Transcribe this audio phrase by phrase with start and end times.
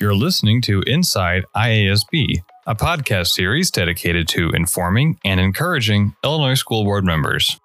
[0.00, 6.84] You're listening to Inside IASB, a podcast series dedicated to informing and encouraging Illinois School
[6.84, 7.58] Board members.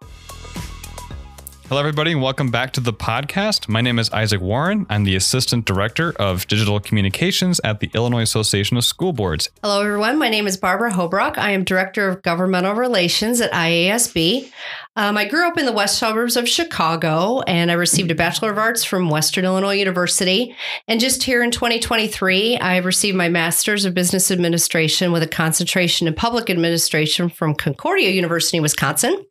[1.74, 3.68] Hello, everybody, and welcome back to the podcast.
[3.68, 4.86] My name is Isaac Warren.
[4.92, 9.50] I'm the Assistant Director of Digital Communications at the Illinois Association of School Boards.
[9.64, 10.20] Hello, everyone.
[10.20, 11.36] My name is Barbara Hobrock.
[11.40, 14.52] I am Director of Governmental Relations at IASB.
[14.96, 18.52] Um, I grew up in the west suburbs of Chicago and I received a Bachelor
[18.52, 20.56] of Arts from Western Illinois University.
[20.88, 26.08] And just here in 2023, I received my Master's of Business Administration with a concentration
[26.08, 29.26] in public administration from Concordia University, Wisconsin.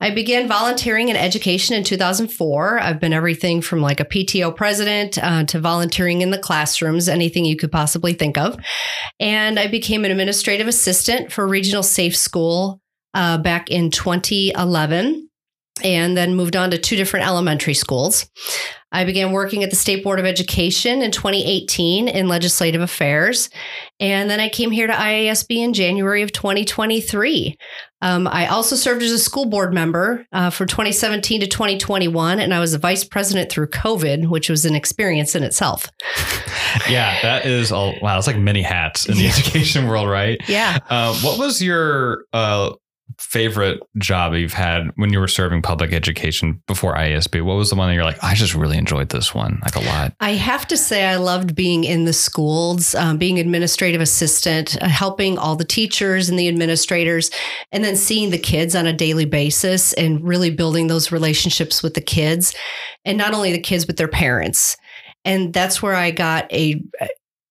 [0.00, 2.78] I began volunteering in education in 2004.
[2.80, 7.44] I've been everything from like a PTO president uh, to volunteering in the classrooms, anything
[7.44, 8.56] you could possibly think of.
[9.20, 12.80] And I became an administrative assistant for Regional Safe School
[13.14, 15.28] uh, back in 2011
[15.82, 18.26] and then moved on to two different elementary schools.
[18.92, 23.50] I began working at the State Board of Education in 2018 in legislative affairs.
[23.98, 27.56] And then I came here to IASB in January of 2023.
[28.02, 32.54] Um, I also served as a school board member uh, for 2017 to 2021, and
[32.54, 35.90] I was a vice president through COVID, which was an experience in itself.
[36.88, 37.94] yeah, that is all.
[38.00, 40.40] Wow, it's like many hats in the education world, right?
[40.46, 40.78] Yeah.
[40.88, 42.74] Uh, what was your uh,
[43.18, 47.42] favorite job you've had when you were serving public education before ISB?
[47.42, 49.80] What was the one that you're like, I just really enjoyed this one, like a
[49.80, 50.14] lot?
[50.20, 54.88] I have to say, I loved being in the schools, um, being administrative assistant, uh,
[54.88, 57.30] helping all the teachers and the administrators,
[57.72, 61.94] and then seeing the kids on a daily basis and really building those relationships with
[61.94, 62.54] the kids,
[63.04, 64.76] and not only the kids but their parents.
[65.24, 66.82] And that's where I got a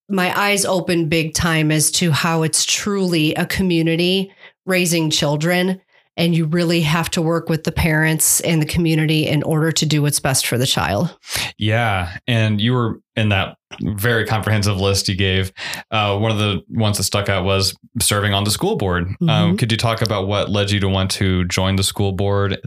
[0.10, 4.32] my eyes opened big time as to how it's truly a community
[4.66, 5.82] raising children
[6.16, 9.86] and you really have to work with the parents and the community in order to
[9.86, 11.18] do what's best for the child.
[11.58, 15.52] Yeah, and you were in that very comprehensive list you gave.
[15.90, 19.04] Uh, one of the ones that stuck out was serving on the school board.
[19.04, 19.30] Um, mm-hmm.
[19.30, 22.60] Um, could you talk about what led you to want to join the school board?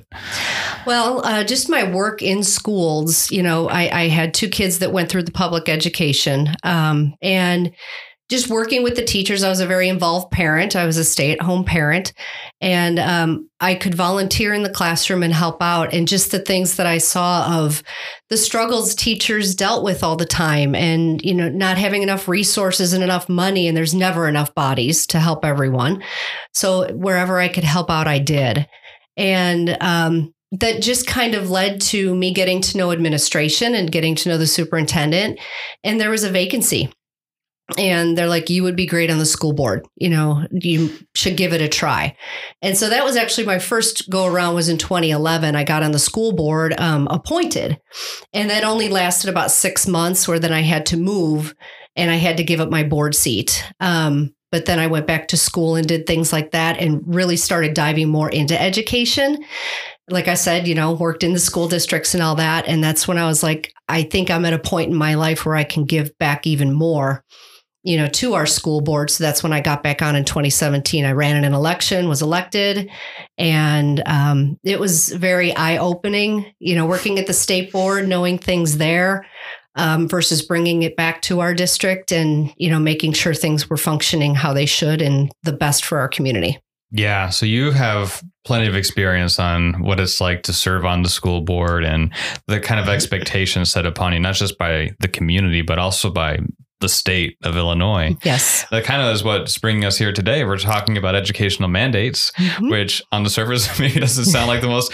[0.84, 3.31] Well, uh, just my work in schools.
[3.31, 7.73] You know, I, I, had two kids that went through the public education, um, and
[8.29, 9.45] just working with the teachers.
[9.45, 10.75] I was a very involved parent.
[10.75, 12.13] I was a stay at home parent,
[12.61, 15.95] and um, I could volunteer in the classroom and help out.
[15.95, 17.83] And just the things that I saw of
[18.29, 22.93] the struggles teachers dealt with all the time, and you know, not having enough resources
[22.93, 26.03] and enough money, and there's never enough bodies to help everyone.
[26.53, 28.67] So wherever I could help out, I did.
[29.17, 34.15] And um, that just kind of led to me getting to know administration and getting
[34.17, 35.39] to know the superintendent.
[35.85, 36.93] And there was a vacancy
[37.77, 41.37] and they're like you would be great on the school board you know you should
[41.37, 42.16] give it a try.
[42.62, 45.93] And so that was actually my first go around was in 2011 i got on
[45.93, 47.78] the school board um, appointed
[48.32, 51.54] and that only lasted about six months where then i had to move
[51.97, 53.65] and i had to give up my board seat.
[53.81, 57.37] Um, but then i went back to school and did things like that and really
[57.37, 59.44] started diving more into education.
[60.09, 62.69] Like I said, you know, worked in the school districts and all that.
[62.69, 65.44] And that's when I was like, I think I'm at a point in my life
[65.44, 67.25] where I can give back even more
[67.87, 69.11] you know, to our school board.
[69.11, 71.05] So that's when I got back on in 2017.
[71.05, 72.91] I ran in an election, was elected,
[73.39, 76.53] and um, it was very eye opening.
[76.59, 79.25] You know, working at the state board, knowing things there.
[79.79, 83.77] Um, versus bringing it back to our district and you know making sure things were
[83.77, 86.59] functioning how they should and the best for our community
[86.93, 87.29] yeah.
[87.29, 91.43] So you have plenty of experience on what it's like to serve on the school
[91.43, 92.11] board and
[92.47, 96.39] the kind of expectations set upon you, not just by the community, but also by
[96.81, 98.17] the state of Illinois.
[98.23, 98.67] Yes.
[98.71, 100.45] That kind of is what's bringing us here today.
[100.45, 102.71] We're talking about educational mandates, mm-hmm.
[102.71, 104.93] which on the surface maybe doesn't sound like the most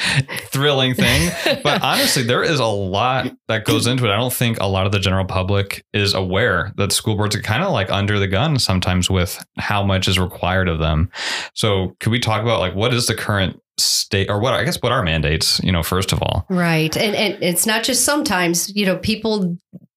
[0.50, 1.30] thrilling thing.
[1.62, 4.10] But honestly, there is a lot that goes into it.
[4.10, 7.42] I don't think a lot of the general public is aware that school boards are
[7.42, 11.10] kind of like under the gun sometimes with how much is required of them.
[11.54, 14.80] So could we talk about like what is the current state or what I guess
[14.80, 16.46] what are mandates, you know, first of all.
[16.48, 16.96] Right.
[16.96, 19.56] And and it's not just sometimes, you know, people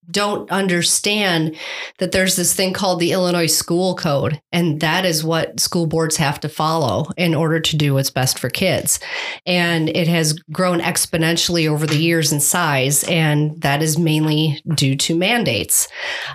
[0.10, 1.56] don't understand
[2.00, 6.18] that there's this thing called the Illinois School Code, and that is what school boards
[6.18, 9.00] have to follow in order to do what's best for kids.
[9.46, 14.96] And it has grown exponentially over the years in size, and that is mainly due
[14.98, 15.88] to mandates.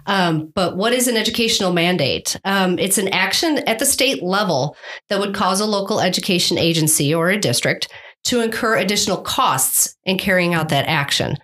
[0.07, 2.37] Um, but what is an educational mandate?
[2.45, 4.77] Um, it's an action at the state level
[5.09, 7.89] that would cause a local education agency or a district
[8.25, 11.37] to incur additional costs in carrying out that action.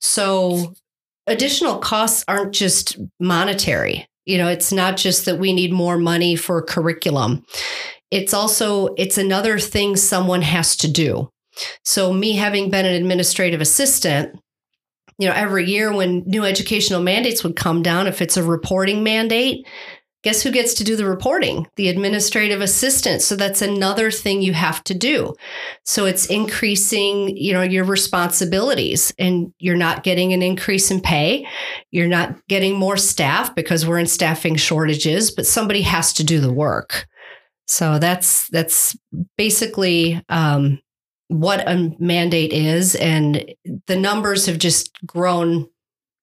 [0.00, 0.74] So
[1.26, 4.06] additional costs aren't just monetary.
[4.26, 7.44] You know, it's not just that we need more money for curriculum.
[8.10, 11.30] It's also it's another thing someone has to do.
[11.84, 14.38] So me having been an administrative assistant,
[15.18, 19.02] you know, every year when new educational mandates would come down, if it's a reporting
[19.02, 19.66] mandate,
[20.24, 21.68] guess who gets to do the reporting?
[21.76, 23.22] The administrative assistant.
[23.22, 25.34] So that's another thing you have to do.
[25.84, 31.46] So it's increasing, you know, your responsibilities and you're not getting an increase in pay.
[31.92, 36.40] You're not getting more staff because we're in staffing shortages, but somebody has to do
[36.40, 37.06] the work.
[37.66, 38.96] So that's that's
[39.36, 40.80] basically um,
[41.28, 43.54] what a mandate is, and
[43.86, 45.68] the numbers have just grown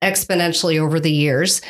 [0.02, 1.62] exponentially over the years.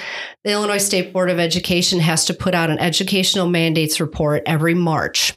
[0.44, 4.74] The Illinois State Board of Education has to put out an educational mandates report every
[4.74, 5.34] March,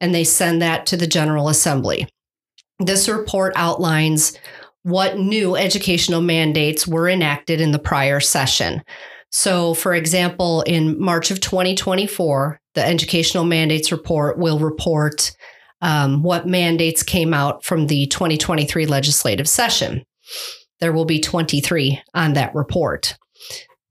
[0.00, 2.06] and they send that to the General Assembly.
[2.78, 4.36] This report outlines
[4.82, 8.82] what new educational mandates were enacted in the prior session.
[9.30, 15.32] So, for example, in March of 2024, the Educational Mandates Report will report
[15.80, 20.04] um, what mandates came out from the 2023 legislative session.
[20.80, 23.16] There will be 23 on that report.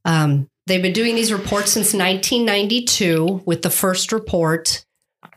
[0.06, 4.86] Um, they've been doing these reports since 1992, with the first report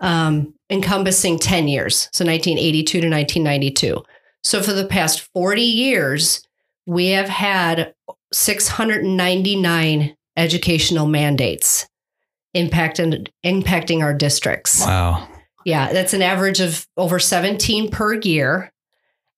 [0.00, 4.02] um, encompassing 10 years, so 1982 to 1992.
[4.42, 6.42] So, for the past 40 years,
[6.86, 7.94] we have had
[8.32, 11.86] 699 educational mandates
[12.54, 14.80] impacting impacting our districts.
[14.80, 15.28] Wow.
[15.64, 18.72] Yeah, that's an average of over 17 per year.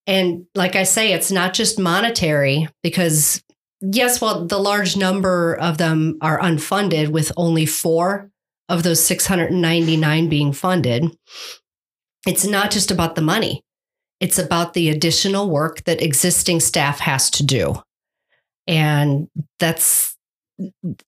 [0.09, 3.41] And like I say, it's not just monetary because
[3.81, 8.29] yes, well, the large number of them are unfunded with only 4
[8.69, 11.17] of those 699 being funded.
[12.27, 13.63] It's not just about the money.
[14.19, 17.81] It's about the additional work that existing staff has to do
[18.69, 19.29] and
[19.59, 20.15] that's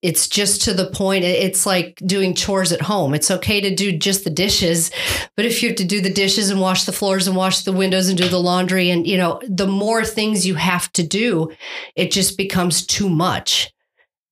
[0.02, 3.14] it's just to the point it's like doing chores at home.
[3.14, 4.90] It's okay to do just the dishes
[5.36, 7.72] but if you have to do the dishes and wash the floors and wash the
[7.72, 11.50] windows and do the laundry and you know the more things you have to do
[11.96, 13.72] it just becomes too much.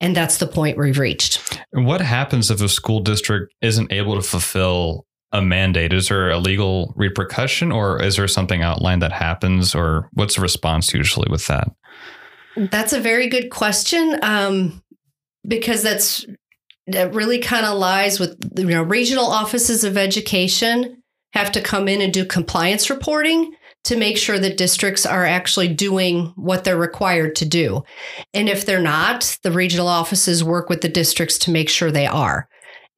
[0.00, 1.60] And that's the point we've reached.
[1.72, 5.92] What happens if a school district isn't able to fulfill a mandate?
[5.92, 10.40] Is there a legal repercussion or is there something outlined that happens or what's the
[10.40, 11.68] response usually with that?
[12.56, 14.18] That's a very good question.
[14.22, 14.82] Um,
[15.48, 16.24] because that's
[16.86, 21.02] that really kind of lies with you know regional offices of education
[21.32, 23.52] have to come in and do compliance reporting
[23.84, 27.82] to make sure that districts are actually doing what they're required to do.
[28.34, 32.06] And if they're not, the regional offices work with the districts to make sure they
[32.06, 32.48] are.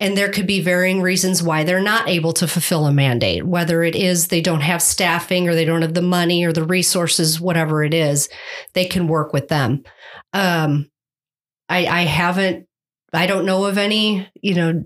[0.01, 3.83] And there could be varying reasons why they're not able to fulfill a mandate, whether
[3.83, 7.41] it is they don't have staffing or they don't have the money or the resources,
[7.41, 8.31] whatever it is,
[8.73, 9.83] they can work with them.
[10.33, 10.91] Um,
[11.71, 12.67] I, I haven't,
[13.13, 14.83] I don't know of any, you know,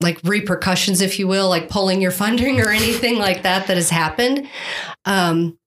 [0.00, 3.88] like repercussions, if you will, like pulling your funding or anything like that that has
[3.88, 4.48] happened.
[5.04, 5.58] Um,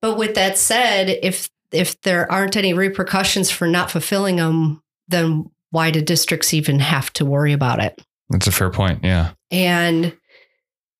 [0.00, 5.50] but with that said, if if there aren't any repercussions for not fulfilling them, then
[5.70, 8.00] why do districts even have to worry about it?
[8.28, 9.00] That's a fair point.
[9.02, 9.32] Yeah.
[9.50, 10.16] And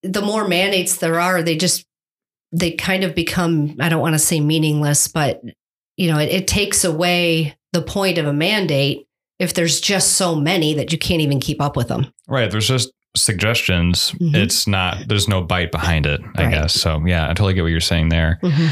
[0.02, 1.87] the more mandates there are, they just,
[2.52, 5.43] they kind of become, I don't want to say meaningless, but,
[5.96, 9.06] you know, it, it takes away the point of a mandate
[9.38, 12.12] if there's just so many that you can't even keep up with them.
[12.28, 12.50] Right.
[12.50, 14.12] There's just suggestions.
[14.12, 14.36] Mm-hmm.
[14.36, 16.50] It's not, there's no bite behind it, I right.
[16.52, 16.74] guess.
[16.74, 18.38] So, yeah, I totally get what you're saying there.
[18.42, 18.69] Mm-hmm.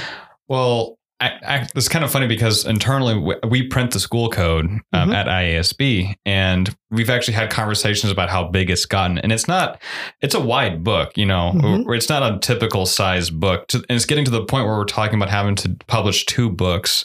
[0.49, 5.13] Well, I, it's kind of funny because internally we print the school code um, mm-hmm.
[5.13, 9.19] at IASB, and we've actually had conversations about how big it's gotten.
[9.19, 9.83] And it's not,
[10.23, 11.93] it's a wide book, you know, mm-hmm.
[11.93, 13.69] it's not a typical size book.
[13.69, 16.49] To, and it's getting to the point where we're talking about having to publish two
[16.49, 17.05] books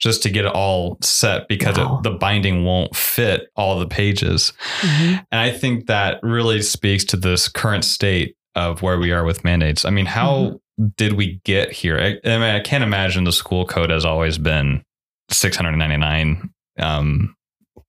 [0.00, 1.98] just to get it all set because wow.
[1.98, 4.52] it, the binding won't fit all the pages.
[4.80, 5.16] Mm-hmm.
[5.30, 9.44] And I think that really speaks to this current state of where we are with
[9.44, 9.84] mandates.
[9.84, 10.56] I mean, how mm-hmm
[10.96, 11.98] did we get here?
[11.98, 14.82] I, I, mean, I can't imagine the school code has always been
[15.30, 17.36] 699 um,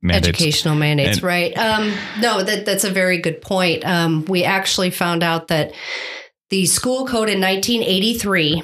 [0.02, 0.28] mandates.
[0.28, 1.58] Educational mandates, and, right?
[1.58, 3.86] Um, no, that that's a very good point.
[3.86, 5.74] Um, we actually found out that
[6.50, 8.64] the school code in 1983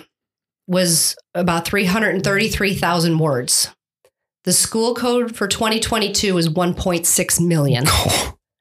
[0.67, 3.73] was about 333,000 words.
[4.43, 7.85] The school code for 2022 is 1.6 million.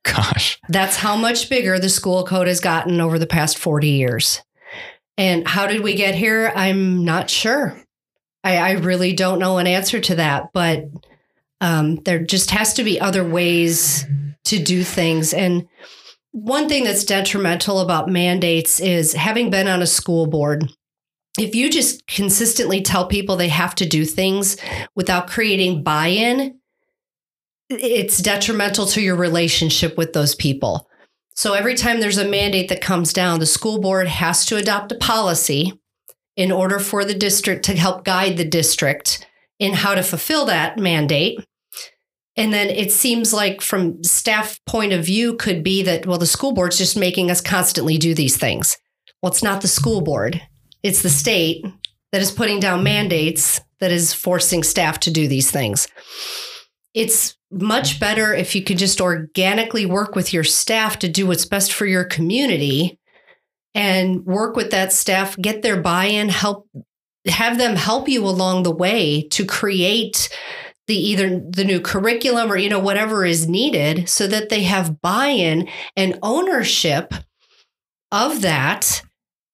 [0.08, 0.58] Oh, gosh.
[0.68, 4.40] That's how much bigger the school code has gotten over the past 40 years.
[5.18, 6.52] And how did we get here?
[6.54, 7.76] I'm not sure.
[8.44, 10.84] I, I really don't know an answer to that, but
[11.60, 14.06] um, there just has to be other ways
[14.44, 15.34] to do things.
[15.34, 15.66] And
[16.32, 20.70] one thing that's detrimental about mandates is having been on a school board,
[21.38, 24.56] if you just consistently tell people they have to do things
[24.94, 26.58] without creating buy in,
[27.68, 30.88] it's detrimental to your relationship with those people.
[31.34, 34.92] So every time there's a mandate that comes down, the school board has to adopt
[34.92, 35.78] a policy
[36.36, 39.26] in order for the district to help guide the district
[39.58, 41.38] in how to fulfill that mandate.
[42.36, 46.26] And then it seems like from staff point of view could be that well the
[46.26, 48.76] school board's just making us constantly do these things.
[49.22, 50.42] Well, it's not the school board.
[50.86, 51.64] It's the state
[52.12, 55.88] that is putting down mandates that is forcing staff to do these things.
[56.94, 61.44] It's much better if you could just organically work with your staff to do what's
[61.44, 62.98] best for your community
[63.74, 66.68] and work with that staff, get their buy in, help
[67.26, 70.28] have them help you along the way to create
[70.86, 75.00] the either the new curriculum or you know whatever is needed so that they have
[75.00, 77.12] buy-in and ownership
[78.12, 79.02] of that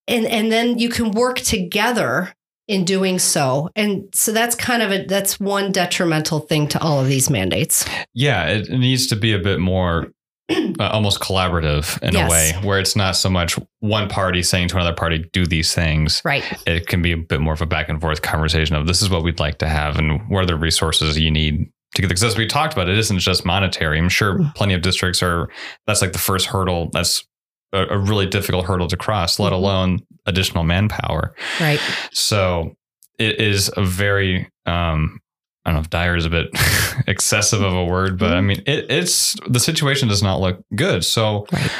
[0.07, 2.33] and and then you can work together
[2.67, 3.69] in doing so.
[3.75, 7.85] And so that's kind of a that's one detrimental thing to all of these mandates.
[8.13, 10.11] Yeah it needs to be a bit more
[10.49, 12.27] uh, almost collaborative in yes.
[12.27, 15.73] a way where it's not so much one party saying to another party do these
[15.73, 16.21] things.
[16.25, 16.43] Right.
[16.67, 19.09] It can be a bit more of a back and forth conversation of this is
[19.09, 22.23] what we'd like to have and what are the resources you need to get because
[22.23, 23.97] as we talked about it isn't just monetary.
[23.97, 24.55] I'm sure mm.
[24.55, 25.49] plenty of districts are
[25.87, 26.89] that's like the first hurdle.
[26.91, 27.25] That's
[27.73, 29.55] a, a really difficult hurdle to cross let mm-hmm.
[29.55, 31.79] alone additional manpower right
[32.11, 32.75] so
[33.19, 35.19] it is a very um,
[35.65, 36.49] I don't know if dire is a bit
[37.07, 38.47] excessive of a word, but I mm-hmm.
[38.47, 41.05] mean, it, it's the situation does not look good.
[41.05, 41.71] So, right.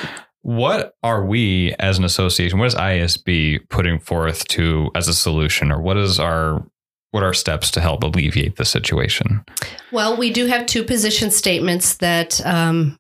[0.42, 2.60] what are we as an association?
[2.60, 6.66] What is ISB putting forth to as a solution, or what is our
[7.12, 9.44] what are our steps to help alleviate the situation?
[9.92, 12.98] Well, we do have two position statements that um,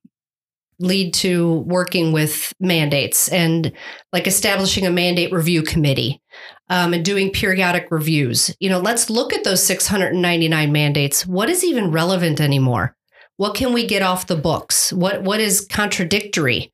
[0.79, 3.71] lead to working with mandates and
[4.11, 6.21] like establishing a mandate review committee
[6.69, 8.55] um, and doing periodic reviews.
[8.59, 11.25] You know, let's look at those 699 mandates.
[11.25, 12.95] What is even relevant anymore?
[13.37, 14.93] What can we get off the books?
[14.93, 16.71] What what is contradictory?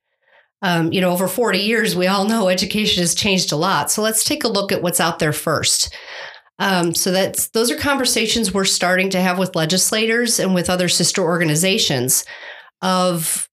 [0.62, 3.90] Um, you know, over 40 years, we all know education has changed a lot.
[3.90, 5.94] So let's take a look at what's out there first.
[6.58, 10.88] Um, so that's those are conversations we're starting to have with legislators and with other
[10.88, 12.26] sister organizations
[12.82, 13.48] of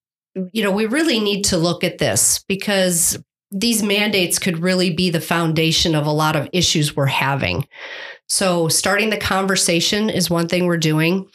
[0.52, 3.18] you know, we really need to look at this because
[3.52, 7.68] these mandates could really be the foundation of a lot of issues we're having.
[8.28, 11.28] So, starting the conversation is one thing we're doing.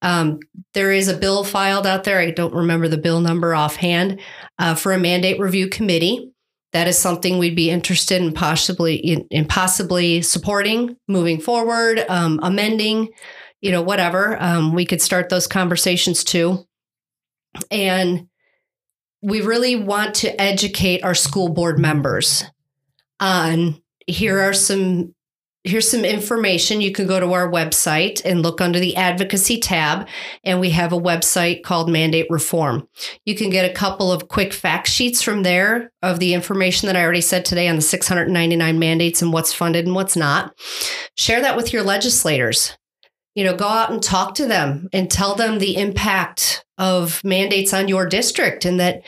[0.00, 0.38] Um,
[0.74, 2.20] there is a bill filed out there.
[2.20, 4.20] I don't remember the bill number offhand
[4.58, 6.32] uh, for a mandate review committee.
[6.72, 12.38] That is something we'd be interested in possibly in, in possibly supporting moving forward, um,
[12.42, 13.08] amending,
[13.60, 14.40] you know, whatever.
[14.40, 16.64] Um, we could start those conversations too.
[17.70, 18.28] And
[19.22, 22.44] we really want to educate our school board members.
[23.20, 25.14] On here are some
[25.64, 26.80] here's some information.
[26.80, 30.08] You can go to our website and look under the advocacy tab
[30.44, 32.88] and we have a website called mandate reform.
[33.26, 36.96] You can get a couple of quick fact sheets from there of the information that
[36.96, 40.54] i already said today on the 699 mandates and what's funded and what's not.
[41.16, 42.77] Share that with your legislators
[43.38, 47.72] you know, go out and talk to them and tell them the impact of mandates
[47.72, 49.02] on your district and that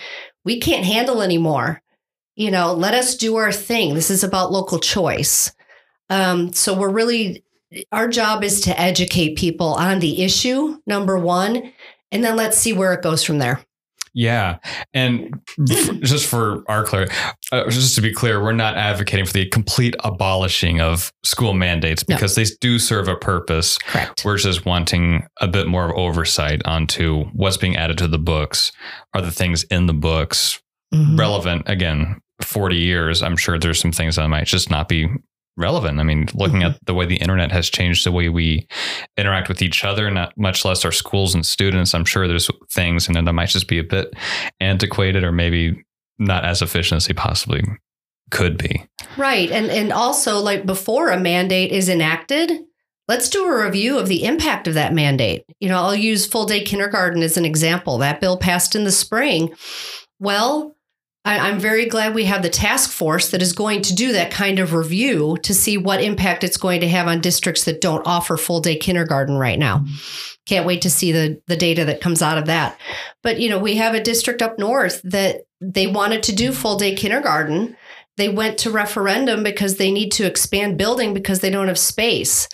[0.44, 1.82] we can't handle anymore.
[2.36, 3.94] You know, let us do our thing.
[3.94, 5.52] This is about local choice.
[6.10, 7.42] Um, so we're really,
[7.90, 11.72] our job is to educate people on the issue, number one,
[12.12, 13.60] and then let's see where it goes from there.
[14.12, 14.58] Yeah,
[14.92, 17.08] and just for our clear,
[17.52, 22.02] uh, just to be clear, we're not advocating for the complete abolishing of school mandates
[22.02, 22.42] because no.
[22.42, 23.78] they do serve a purpose.
[23.78, 24.24] Correct.
[24.24, 28.72] We're just wanting a bit more of oversight onto what's being added to the books.
[29.14, 30.60] Are the things in the books
[30.92, 31.16] mm-hmm.
[31.16, 31.68] relevant?
[31.68, 35.08] Again, 40 years, I'm sure there's some things that might just not be
[35.56, 36.00] relevant.
[36.00, 36.72] I mean, looking mm-hmm.
[36.72, 38.66] at the way the internet has changed the way we
[39.16, 41.94] interact with each other, not much less our schools and students.
[41.94, 44.14] I'm sure there's things and then that might just be a bit
[44.60, 45.84] antiquated or maybe
[46.18, 47.62] not as efficient as they possibly
[48.30, 48.86] could be.
[49.16, 49.50] Right.
[49.50, 52.52] And and also like before a mandate is enacted,
[53.08, 55.44] let's do a review of the impact of that mandate.
[55.58, 57.98] You know, I'll use full day kindergarten as an example.
[57.98, 59.54] That bill passed in the spring.
[60.20, 60.76] Well,
[61.24, 64.30] I, am very glad we have the task force that is going to do that
[64.30, 68.06] kind of review to see what impact it's going to have on districts that don't
[68.06, 69.84] offer full day kindergarten right now.
[70.46, 72.78] Can't wait to see the the data that comes out of that.
[73.22, 76.76] But you know, we have a district up north that they wanted to do full
[76.76, 77.76] day kindergarten.
[78.16, 82.48] They went to referendum because they need to expand building because they don't have space.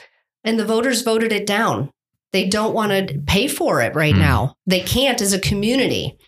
[0.45, 1.91] And the voters voted it down.
[2.33, 4.19] They don't want to pay for it right mm.
[4.19, 4.55] now.
[4.67, 6.19] They can't as a community.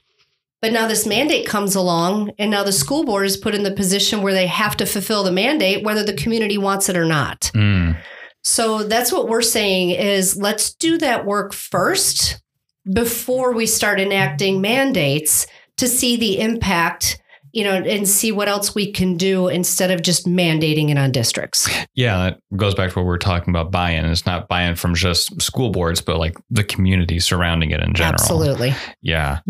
[0.60, 3.70] But now this mandate comes along, and now the school board is put in the
[3.70, 7.50] position where they have to fulfill the mandate, whether the community wants it or not.
[7.54, 7.96] Mm.
[8.42, 12.42] So that's what we're saying is let's do that work first
[12.92, 15.46] before we start enacting mandates
[15.76, 17.20] to see the impact
[17.52, 21.10] you know, and see what else we can do instead of just mandating it on
[21.12, 21.68] districts.
[21.94, 24.04] Yeah, that goes back to what we are talking about buy-in.
[24.04, 28.14] It's not buy-in from just school boards, but like the community surrounding it in general.
[28.14, 28.74] Absolutely.
[29.00, 29.40] Yeah.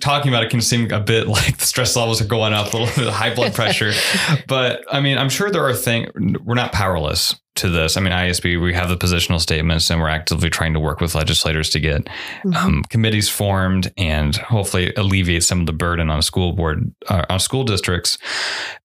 [0.00, 2.76] Talking about it can seem a bit like the stress levels are going up, a
[2.76, 3.92] little bit of high blood pressure.
[4.48, 6.10] but I mean, I'm sure there are things
[6.44, 7.96] we're not powerless to this.
[7.96, 11.14] I mean, ISB, we have the positional statements and we're actively trying to work with
[11.14, 12.54] legislators to get mm-hmm.
[12.54, 17.40] um, committees formed and hopefully alleviate some of the burden on school board, uh, on
[17.40, 18.18] school districts.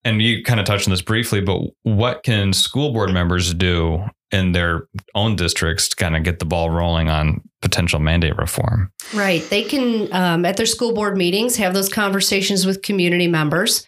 [0.03, 4.05] And you kind of touched on this briefly, but what can school board members do
[4.31, 8.91] in their own districts to kind of get the ball rolling on potential mandate reform?
[9.13, 9.41] Right.
[9.49, 13.85] They can, um, at their school board meetings, have those conversations with community members.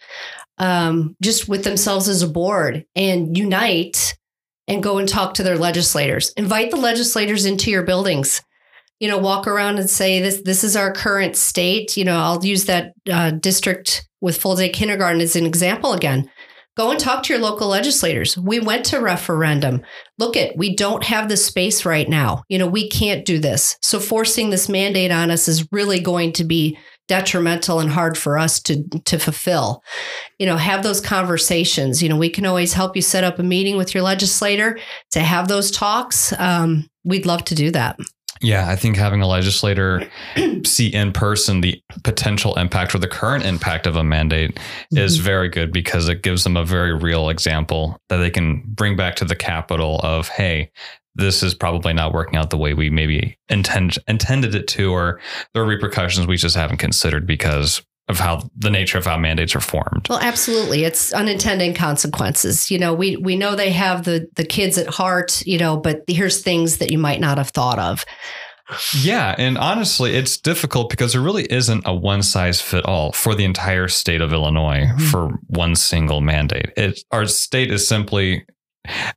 [0.60, 4.16] Um, just with themselves as a board and unite
[4.68, 6.32] and go and talk to their legislators.
[6.38, 8.42] Invite the legislators into your buildings.
[9.00, 10.42] You know, walk around and say this.
[10.42, 11.98] This is our current state.
[11.98, 16.30] You know, I'll use that uh, district with full day kindergarten as an example again.
[16.76, 18.38] Go and talk to your local legislators.
[18.38, 19.84] We went to referendum.
[20.18, 22.44] Look at, we don't have the space right now.
[22.50, 23.78] You know, we can't do this.
[23.82, 26.78] So forcing this mandate on us is really going to be
[27.08, 29.84] detrimental and hard for us to to fulfill.
[30.40, 32.02] You know, have those conversations.
[32.02, 34.80] You know, we can always help you set up a meeting with your legislator
[35.12, 36.34] to have those talks.
[36.40, 38.00] Um, we'd love to do that.
[38.44, 40.08] Yeah, I think having a legislator
[40.66, 44.98] see in person the potential impact or the current impact of a mandate mm-hmm.
[44.98, 48.98] is very good because it gives them a very real example that they can bring
[48.98, 50.70] back to the capital of, hey,
[51.16, 55.22] this is probably not working out the way we maybe intend, intended it to, or
[55.54, 59.56] there are repercussions we just haven't considered because of how the nature of how mandates
[59.56, 60.08] are formed.
[60.10, 60.84] Well, absolutely.
[60.84, 62.70] It's unintended consequences.
[62.70, 66.04] You know, we we know they have the the kids at heart, you know, but
[66.08, 68.06] here's things that you might not have thought of.
[69.02, 73.36] Yeah, and honestly, it's difficult because there really isn't a one size fit all for
[73.36, 75.06] the entire state of Illinois mm-hmm.
[75.06, 76.72] for one single mandate.
[76.78, 78.46] It, our state is simply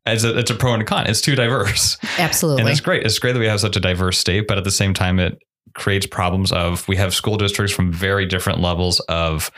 [0.05, 1.07] as a, it's a pro and a con.
[1.07, 1.97] It's too diverse.
[2.19, 2.63] Absolutely.
[2.63, 3.05] And it's great.
[3.05, 5.39] It's great that we have such a diverse state, but at the same time, it
[5.77, 9.51] creates problems of we have school districts from very different levels of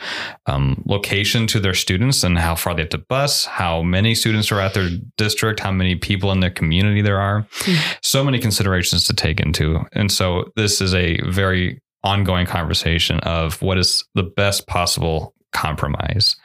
[0.45, 4.51] um, location to their students and how far they have to bus, how many students
[4.51, 7.41] are at their district, how many people in their community there are.
[7.41, 7.97] Mm-hmm.
[8.01, 9.79] So many considerations to take into.
[9.93, 16.35] And so this is a very ongoing conversation of what is the best possible compromise.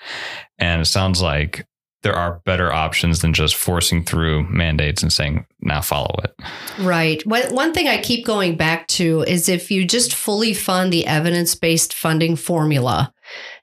[0.58, 1.66] And it sounds like
[2.04, 6.34] there are better options than just forcing through mandates and saying now follow it.
[6.78, 7.20] Right.
[7.26, 11.94] One thing I keep going back to is if you just fully fund the evidence-based
[11.94, 13.12] funding formula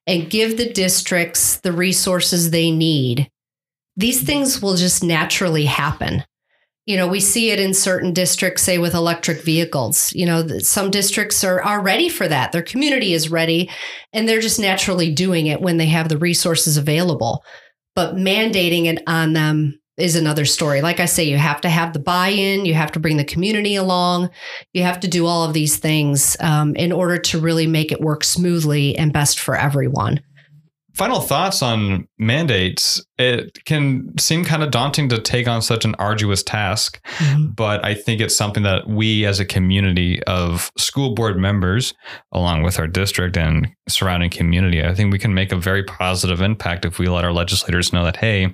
[0.07, 3.29] and give the districts the resources they need,
[3.95, 6.25] these things will just naturally happen.
[6.87, 10.11] You know, we see it in certain districts, say with electric vehicles.
[10.13, 12.51] You know, some districts are, are ready for that.
[12.51, 13.69] Their community is ready,
[14.13, 17.43] and they're just naturally doing it when they have the resources available
[17.95, 20.81] but mandating it on them is another story.
[20.81, 23.23] Like I say, you have to have the buy in, you have to bring the
[23.23, 24.29] community along,
[24.73, 28.01] you have to do all of these things um, in order to really make it
[28.01, 30.21] work smoothly and best for everyone.
[31.01, 33.03] Final thoughts on mandates.
[33.17, 37.47] It can seem kind of daunting to take on such an arduous task, mm-hmm.
[37.53, 41.95] but I think it's something that we as a community of school board members,
[42.31, 46.39] along with our district and surrounding community, I think we can make a very positive
[46.39, 48.53] impact if we let our legislators know that, hey,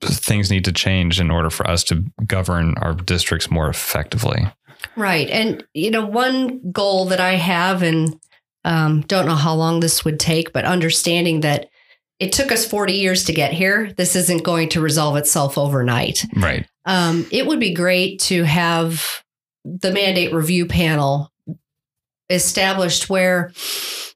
[0.00, 4.50] things need to change in order for us to govern our districts more effectively.
[4.96, 5.28] Right.
[5.28, 8.18] And, you know, one goal that I have, and
[8.64, 11.68] um, don't know how long this would take, but understanding that
[12.18, 13.92] it took us 40 years to get here.
[13.96, 16.24] This isn't going to resolve itself overnight.
[16.36, 16.66] Right.
[16.84, 19.22] Um, it would be great to have
[19.64, 21.32] the mandate review panel
[22.30, 23.52] established where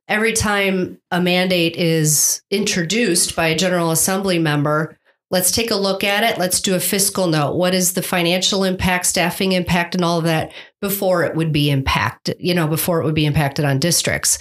[0.08, 4.98] every time a mandate is introduced by a General Assembly member,
[5.30, 6.38] Let's take a look at it.
[6.38, 7.56] Let's do a fiscal note.
[7.56, 11.68] What is the financial impact, staffing impact, and all of that before it would be
[11.70, 14.38] impacted, you know, before it would be impacted on districts?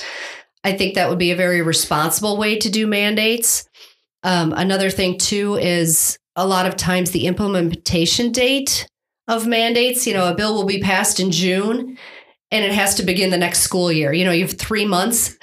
[0.64, 3.68] I think that would be a very responsible way to do mandates.
[4.24, 8.88] Um, another thing, too, is a lot of times the implementation date
[9.28, 11.98] of mandates, you know, a bill will be passed in June
[12.52, 14.14] and it has to begin the next school year.
[14.14, 15.38] You know, you have three months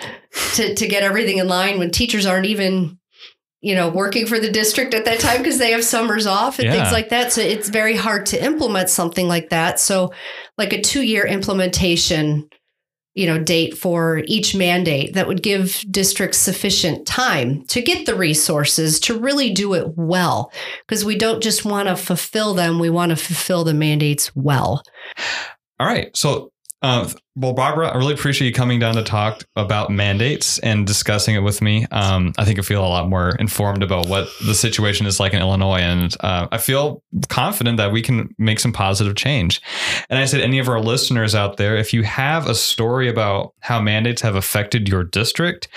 [0.54, 2.98] to, to get everything in line when teachers aren't even
[3.62, 6.66] you know, working for the district at that time because they have summers off and
[6.66, 6.74] yeah.
[6.74, 7.32] things like that.
[7.32, 9.78] So it's very hard to implement something like that.
[9.78, 10.12] So,
[10.58, 12.48] like a two year implementation,
[13.14, 18.16] you know, date for each mandate that would give districts sufficient time to get the
[18.16, 20.50] resources to really do it well.
[20.88, 24.82] Because we don't just want to fulfill them, we want to fulfill the mandates well.
[25.78, 26.14] All right.
[26.16, 30.86] So Uh, well, Barbara, I really appreciate you coming down to talk about mandates and
[30.86, 31.86] discussing it with me.
[31.90, 35.32] Um, I think I feel a lot more informed about what the situation is like
[35.32, 39.62] in Illinois, and uh, I feel confident that we can make some positive change.
[40.10, 43.54] And I said, any of our listeners out there, if you have a story about
[43.60, 45.68] how mandates have affected your district,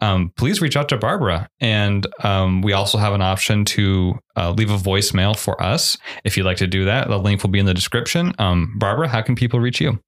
[0.00, 1.50] um, please reach out to Barbara.
[1.60, 6.36] And um, we also have an option to uh, leave a voicemail for us if
[6.36, 7.08] you'd like to do that.
[7.08, 8.32] The link will be in the description.
[8.38, 9.98] Um, Barbara, how can people reach you?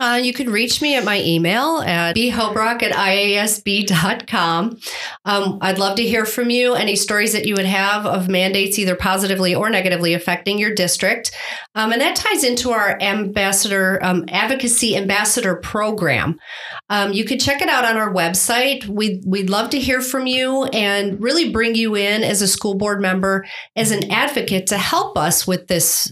[0.00, 4.78] Uh, you can reach me at my email at bhobrock at iasb.com.
[5.26, 8.78] Um, I'd love to hear from you, any stories that you would have of mandates,
[8.78, 11.32] either positively or negatively affecting your district.
[11.74, 16.38] Um, and that ties into our ambassador um, advocacy ambassador program.
[16.88, 18.86] Um, you can check it out on our website.
[18.86, 22.74] We'd, we'd love to hear from you and really bring you in as a school
[22.74, 23.44] board member,
[23.76, 26.10] as an advocate to help us with this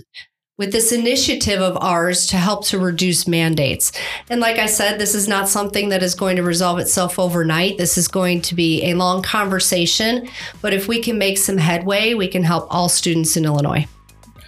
[0.58, 3.92] with this initiative of ours to help to reduce mandates.
[4.28, 7.78] And like I said, this is not something that is going to resolve itself overnight.
[7.78, 10.28] This is going to be a long conversation.
[10.60, 13.86] But if we can make some headway, we can help all students in Illinois.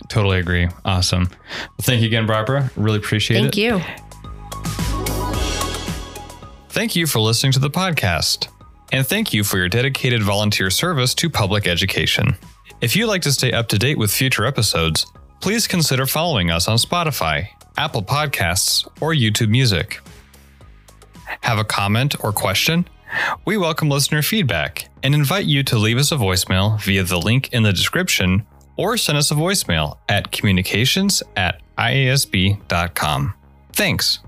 [0.08, 0.68] Totally agree.
[0.84, 1.28] Awesome.
[1.30, 2.72] Well, thank you again, Barbara.
[2.74, 3.70] Really appreciate thank it.
[3.70, 4.04] Thank you.
[6.70, 8.48] Thank you for listening to the podcast.
[8.90, 12.36] And thank you for your dedicated volunteer service to public education.
[12.80, 15.06] If you'd like to stay up to date with future episodes,
[15.40, 20.00] please consider following us on Spotify, Apple Podcasts, or YouTube Music.
[21.42, 22.86] Have a comment or question?
[23.44, 27.52] We welcome listener feedback and invite you to leave us a voicemail via the link
[27.52, 33.34] in the description or send us a voicemail at communications at iasb.com.
[33.72, 34.20] Thanks.